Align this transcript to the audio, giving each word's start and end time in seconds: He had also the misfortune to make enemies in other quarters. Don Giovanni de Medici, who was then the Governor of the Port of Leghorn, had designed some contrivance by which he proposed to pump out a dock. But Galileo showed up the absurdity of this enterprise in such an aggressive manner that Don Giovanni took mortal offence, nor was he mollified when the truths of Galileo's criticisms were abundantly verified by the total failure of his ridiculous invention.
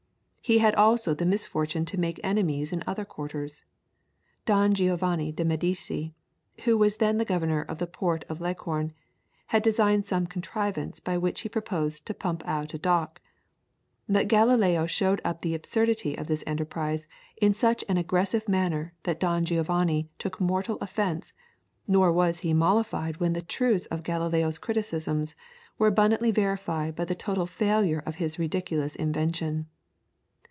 He 0.43 0.57
had 0.57 0.73
also 0.75 1.13
the 1.13 1.25
misfortune 1.25 1.85
to 1.85 1.99
make 1.99 2.19
enemies 2.25 2.73
in 2.73 2.83
other 2.87 3.05
quarters. 3.05 3.63
Don 4.45 4.73
Giovanni 4.73 5.31
de 5.31 5.45
Medici, 5.45 6.13
who 6.65 6.77
was 6.77 6.97
then 6.97 7.17
the 7.19 7.23
Governor 7.23 7.61
of 7.61 7.77
the 7.77 7.87
Port 7.87 8.25
of 8.27 8.41
Leghorn, 8.41 8.91
had 9.55 9.61
designed 9.63 10.07
some 10.09 10.25
contrivance 10.27 10.99
by 10.99 11.15
which 11.17 11.39
he 11.41 11.47
proposed 11.47 12.05
to 12.05 12.13
pump 12.13 12.41
out 12.45 12.73
a 12.73 12.77
dock. 12.79 13.21
But 14.09 14.27
Galileo 14.27 14.87
showed 14.87 15.21
up 15.23 15.41
the 15.41 15.53
absurdity 15.55 16.17
of 16.17 16.25
this 16.27 16.43
enterprise 16.45 17.07
in 17.37 17.53
such 17.53 17.85
an 17.87 17.95
aggressive 17.97 18.49
manner 18.49 18.93
that 19.03 19.21
Don 19.21 19.45
Giovanni 19.45 20.09
took 20.19 20.41
mortal 20.41 20.77
offence, 20.81 21.33
nor 21.87 22.11
was 22.11 22.39
he 22.39 22.51
mollified 22.51 23.17
when 23.17 23.31
the 23.33 23.41
truths 23.43 23.85
of 23.85 24.03
Galileo's 24.03 24.57
criticisms 24.57 25.33
were 25.77 25.87
abundantly 25.87 26.31
verified 26.31 26.93
by 26.97 27.05
the 27.05 27.15
total 27.15 27.45
failure 27.45 28.01
of 28.07 28.15
his 28.15 28.37
ridiculous 28.39 28.95
invention. 28.97 29.67